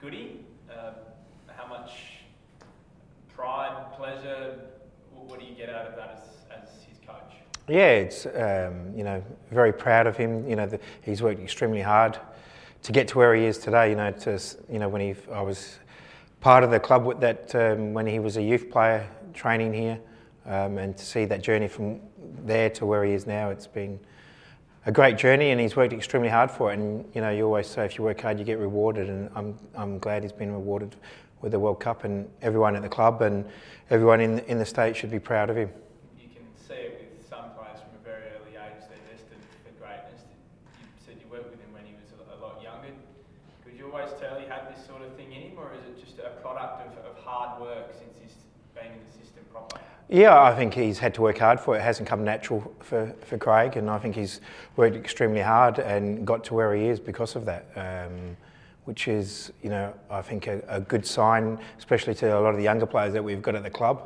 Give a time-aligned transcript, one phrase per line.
[0.00, 0.40] Goody.
[0.70, 0.92] Uh,
[1.48, 1.90] how much
[3.36, 4.58] pride, pleasure,
[5.12, 7.34] what, do you get out of that as, as his coach?
[7.68, 10.48] Yeah, it's um, you know very proud of him.
[10.48, 12.18] You know the, he's worked extremely hard
[12.82, 13.90] to get to where he is today.
[13.90, 14.40] You know, to
[14.72, 15.78] you know when he I was
[16.40, 20.00] part of the club with that um, when he was a youth player training here,
[20.46, 22.00] um, and to see that journey from
[22.44, 24.00] there to where he is now, it's been
[24.90, 26.78] a great journey, and he's worked extremely hard for it.
[26.80, 29.56] And you know, you always say if you work hard, you get rewarded, and I'm
[29.76, 30.96] I'm glad he's been rewarded
[31.42, 33.46] with the World Cup, and everyone at the club and
[33.88, 35.70] everyone in in the state should be proud of him.
[36.18, 39.70] You can see it with some players from a very early age; they're destined for
[39.78, 40.26] greatness.
[40.26, 42.90] You said you worked with him when he was a, lot younger.
[43.62, 46.02] Could you always tell he had this sort of thing in him, or is it
[46.02, 48.34] just a product of, of hard work since he's
[48.86, 49.80] in the system proper?
[50.08, 51.78] Yeah, I think he's had to work hard for it.
[51.78, 54.40] It hasn't come natural for, for Craig, and I think he's
[54.76, 57.66] worked extremely hard and got to where he is because of that.
[57.76, 58.36] Um,
[58.84, 62.56] which is, you know, I think a, a, good sign, especially to a lot of
[62.56, 64.02] the younger players that we've got at the club,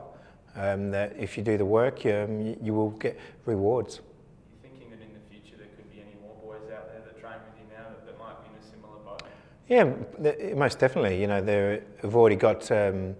[0.56, 4.00] um, that if you do the work, um, you, you, will get rewards.
[4.62, 7.20] You're thinking that in the future there could be any more boys out there that
[7.20, 9.22] train with you now that, that might be in a similar boat?
[10.50, 11.20] Yeah, most definitely.
[11.20, 13.16] You know, they've already got, um,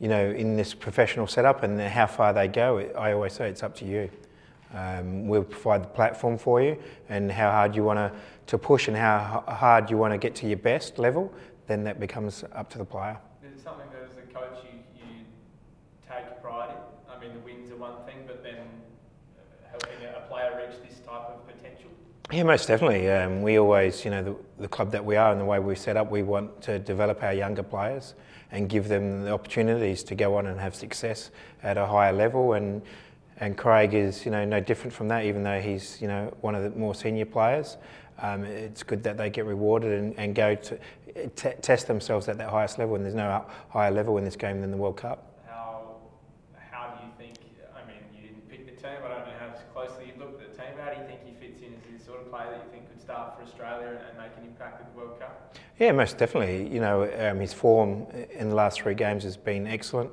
[0.00, 3.62] you know, in this professional setup and how far they go, I always say it's
[3.62, 4.10] up to you.
[4.74, 6.76] Um, we'll provide the platform for you
[7.08, 8.12] and how hard you want to,
[8.48, 11.32] to push and how hard you want to get to your best level,
[11.68, 13.16] then that becomes up to the player.
[13.46, 15.24] Is it something that as a coach you, you
[16.10, 17.14] take pride in?
[17.14, 20.98] I mean, the wins are one thing, but then uh, helping a player reach this
[21.06, 21.90] type of potential?
[22.32, 23.10] Yeah, most definitely.
[23.10, 25.74] Um, we always, you know, the, the club that we are and the way we're
[25.76, 28.14] set up, we want to develop our younger players
[28.50, 31.30] and give them the opportunities to go on and have success
[31.62, 32.82] at a higher level and
[33.38, 35.24] and Craig is, you know, no different from that.
[35.24, 37.76] Even though he's, you know, one of the more senior players,
[38.20, 40.78] um, it's good that they get rewarded and, and go to
[41.34, 42.94] t- test themselves at that highest level.
[42.94, 45.32] And there's no higher level in this game than the World Cup.
[45.48, 45.96] How
[46.70, 47.38] how do you think?
[47.74, 49.00] I mean, you didn't pick the team.
[49.02, 50.72] I don't know how closely you looked at the team.
[50.78, 52.90] How do you think he fits in as the sort of player that you think
[52.90, 55.56] could start for Australia and make an impact at the World Cup?
[55.78, 56.68] Yeah, most definitely.
[56.68, 60.10] You know, um, his form in the last three games has been excellent.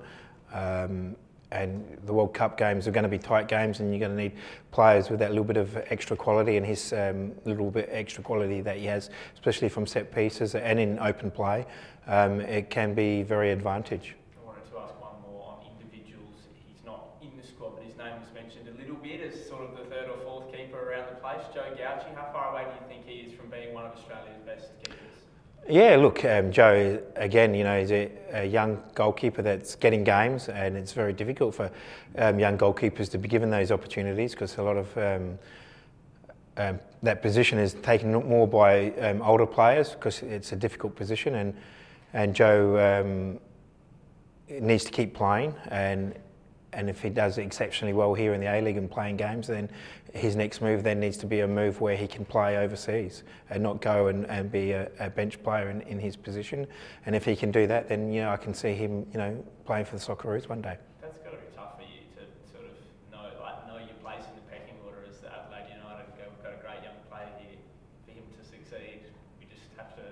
[0.54, 1.18] Um,
[1.52, 4.24] and the World Cup games are going to be tight games, and you're going to
[4.24, 4.32] need
[4.72, 8.62] players with that little bit of extra quality and his um, little bit extra quality
[8.62, 11.66] that he has, especially from set pieces and in open play.
[12.08, 14.16] Um, it can be very advantage.
[14.42, 16.36] I wanted to ask one more on individuals.
[16.66, 19.62] He's not in the squad, but his name was mentioned a little bit as sort
[19.62, 21.42] of the third or fourth keeper around the place.
[21.54, 24.42] Joe Gauci, how far away do you think he is from being one of Australia's
[24.46, 24.98] best keepers?
[25.70, 30.50] Yeah, look, um, Joe, again, you know, he's a, a, young goalkeeper that's getting games,
[30.50, 31.72] and it's very difficult for
[32.18, 35.38] um, young goalkeepers to be given those opportunities because a lot of um,
[36.58, 41.36] um that position is taken more by um, older players because it's a difficult position,
[41.36, 41.54] and
[42.14, 43.40] and Joe um,
[44.60, 46.16] needs to keep playing, and
[46.74, 49.70] and if he does exceptionally well here in the A League and playing games, then
[50.14, 53.62] his next move then needs to be a move where he can play overseas and
[53.62, 56.66] not go and, and be a, a bench player in, in his position.
[57.06, 59.44] And if he can do that, then you know I can see him you know
[59.66, 60.78] playing for the Socceroos one day.
[61.02, 62.76] That's got to be tough for you to sort of
[63.12, 66.08] know like know your place in the pecking order as the Adelaide United.
[66.18, 67.60] Go, we've got a great young player here.
[68.06, 69.04] For him to succeed,
[69.40, 70.04] we just have to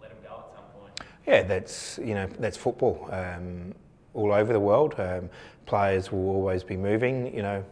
[0.00, 0.98] let him go at some point.
[1.26, 3.08] Yeah, that's you know that's football.
[3.10, 3.74] Um,
[4.14, 4.94] all over the world.
[4.98, 5.30] Um,
[5.66, 7.64] players will always be moving, you know,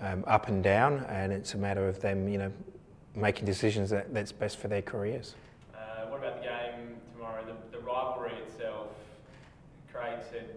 [0.00, 2.52] um, up and down, and it's a matter of them, you know,
[3.14, 5.34] making decisions that, that's best for their careers.
[5.74, 7.44] Uh, what about the game tomorrow?
[7.44, 8.88] The, the rivalry itself.
[9.92, 10.48] Craig said,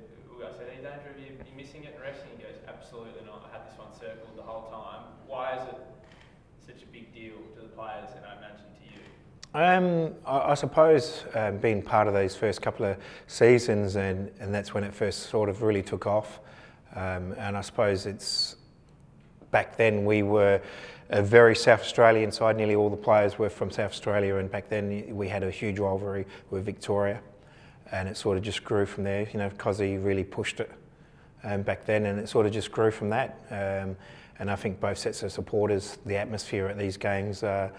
[0.42, 3.46] I said, "Any danger of you, you missing it and resting?" He goes, "Absolutely not.
[3.50, 5.06] I had this one circled the whole time.
[5.28, 5.80] Why is it
[6.66, 9.02] such a big deal to the players, and I imagine to you?"
[9.54, 12.98] Um, I, I, suppose um, being part of these first couple of
[13.28, 16.40] seasons, and, and that's when it first sort of really took off.
[16.96, 18.56] Um, and I suppose it's
[19.52, 20.62] back then we were
[21.10, 22.56] a very South Australian side.
[22.56, 25.80] Nearly all the players were from South Australia, and back then we had a huge
[25.80, 27.20] rivalry with Victoria,
[27.92, 29.28] and it sort of just grew from there.
[29.34, 30.72] You know, Cozzy really pushed it
[31.44, 33.38] um, back then, and it sort of just grew from that.
[33.50, 33.98] Um,
[34.40, 37.44] and I think both sets of supporters, the atmosphere at these games.
[37.44, 37.70] Uh,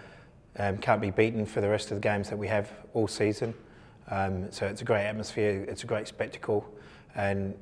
[0.59, 3.55] um, can't be beaten for the rest of the games that we have all season.
[4.11, 6.67] Um, so it's a great atmosphere, it's a great spectacle,
[7.15, 7.55] and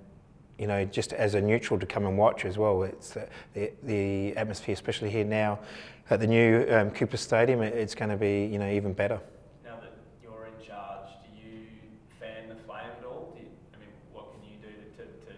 [0.59, 2.83] you know, just as a neutral to come and watch as well.
[2.83, 5.59] It's the, the, the atmosphere, especially here now
[6.11, 9.21] at the new um, Coopers Stadium, it, it's going to be you know even better.
[9.65, 11.67] Now that you're in charge, do you
[12.19, 13.33] fan the flame at all?
[13.39, 15.33] I mean, what can you do to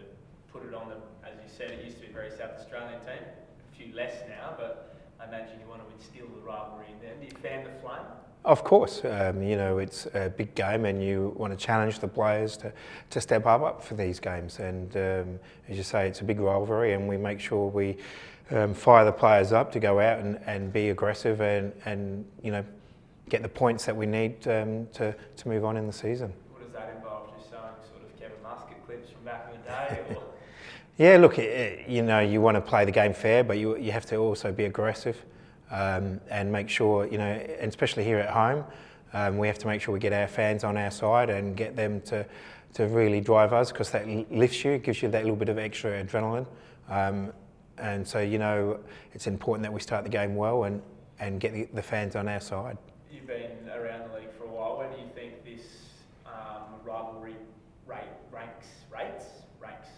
[0.51, 0.97] put it on the?
[1.29, 3.23] As you said, it used to be a very South Australian team.
[3.23, 4.92] A few less now, but
[5.23, 7.17] I imagine you want to instill the rivalry in them.
[7.21, 8.01] Do you fan the flame?
[8.45, 12.09] Of course, um, you know it's a big game, and you want to challenge the
[12.09, 12.73] players to,
[13.11, 14.59] to step up, up for these games.
[14.59, 17.99] And um, as you say, it's a big rivalry, and we make sure we
[18.51, 22.51] um, fire the players up to go out and, and be aggressive and, and you
[22.51, 22.65] know
[23.29, 26.33] get the points that we need um, to, to move on in the season.
[26.51, 27.31] What does that involve?
[27.39, 30.17] Just showing sort of Kevin Muscat clips from back in the day?
[30.99, 34.05] Yeah, look, you know, you want to play the game fair, but you, you have
[34.07, 35.17] to also be aggressive
[35.71, 38.65] um, and make sure, you know, and especially here at home,
[39.15, 41.77] um, we have to make sure we get our fans on our side and get
[41.77, 42.27] them to,
[42.75, 46.05] to really drive us because that lifts you, gives you that little bit of extra
[46.05, 46.47] adrenaline.
[46.91, 47.33] Um,
[47.79, 48.79] and so, you know,
[49.15, 50.83] it's important that we start the game well and,
[51.21, 52.77] and get the, the fans on our side.
[53.11, 54.77] You've been around the league for a while.
[54.77, 55.63] Where do you think this
[56.27, 57.37] um, rivalry
[57.87, 59.25] rate ranks, rates,
[59.59, 59.89] ranks?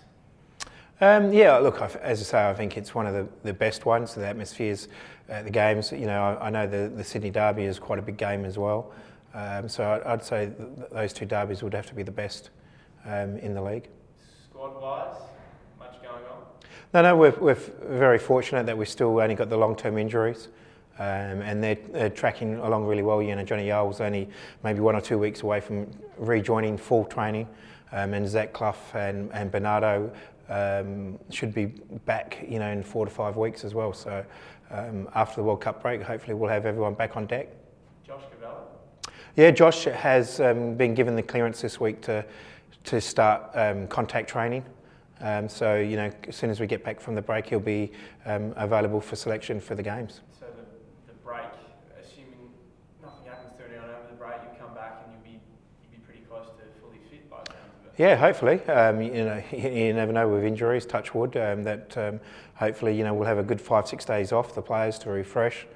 [1.05, 4.15] Um, yeah, look, as I say, I think it's one of the, the best ones.
[4.15, 4.89] The atmospheres
[5.29, 8.03] at the games, you know, I, I know the, the Sydney Derby is quite a
[8.03, 8.91] big game as well.
[9.35, 12.49] Um, so I'd, I'd say th- those two derbies would have to be the best
[13.05, 13.89] um, in the league.
[14.45, 15.17] Squad wise,
[15.79, 16.43] much going on?
[16.95, 20.49] No, no, we're, we're very fortunate that we've still only got the long term injuries.
[20.99, 23.21] Um, and they're, they're, tracking along really well.
[23.21, 24.31] You know, Johnny Yull's only
[24.63, 27.47] maybe one or two weeks away from rejoining full training,
[27.93, 30.13] um, and Zach Clough and, and Bernardo
[30.49, 31.67] um, should be
[32.05, 33.93] back, you know, in four to five weeks as well.
[33.93, 34.25] So
[34.71, 37.49] um, after the World Cup break, hopefully we'll have everyone back on deck.
[38.07, 38.67] Josh Cavallo?
[39.37, 42.25] Yeah, Josh has um, been given the clearance this week to,
[42.85, 44.65] to start um, contact training.
[45.21, 47.93] Um, so, you know, as soon as we get back from the break, he'll be
[48.27, 50.21] um, available for selection for the games.
[50.39, 50.63] So the,
[51.13, 51.47] the break,
[52.01, 52.51] assuming
[53.01, 55.41] nothing happens to anyone over the break, you come back and you'll be,
[55.83, 57.84] you'll be pretty close to fully fit by the sounds of it.
[57.97, 58.61] Yeah, hopefully.
[58.65, 62.21] Um, you know, you never know with injuries, touch wood, um, that um,
[62.57, 65.67] hopefully, you know, we'll have a good five, six days off, the players to refresh.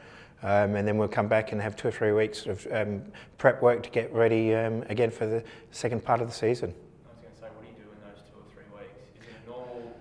[0.43, 3.03] Um, and then we'll come back and have two or three weeks of um,
[3.39, 5.43] prep work to get ready um, again for the
[5.73, 6.75] second part of the season.
[7.07, 8.99] I was going to say, what do you do in those two or three weeks?
[9.19, 9.99] Is it a normal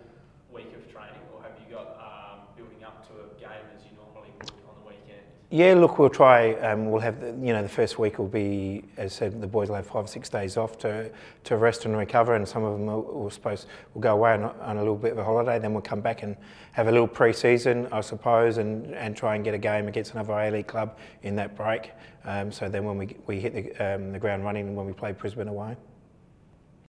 [0.53, 3.97] week of training, or have you got um, building up to a game as you
[3.97, 4.66] normally would?
[5.49, 6.55] Yeah, look, we'll try.
[6.55, 9.47] Um, we'll have the, you know the first week will be, as I said, the
[9.47, 11.09] boys will have five or six days off to,
[11.45, 14.75] to rest and recover, and some of them will, suppose will go away on, on,
[14.75, 15.57] a little bit of a holiday.
[15.57, 16.35] Then we'll come back and
[16.73, 20.33] have a little pre-season, I suppose, and, and try and get a game against another
[20.33, 21.93] A League club in that break.
[22.25, 25.13] Um, so then when we we hit the, um, the ground running when we play
[25.13, 25.77] Brisbane away.